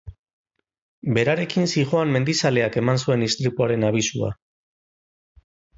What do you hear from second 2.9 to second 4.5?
zuen istripuaren abisua.